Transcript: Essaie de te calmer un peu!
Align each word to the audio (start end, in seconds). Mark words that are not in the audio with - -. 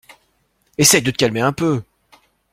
Essaie 0.79 1.01
de 1.01 1.11
te 1.11 1.15
calmer 1.17 1.41
un 1.41 1.53
peu! 1.53 1.83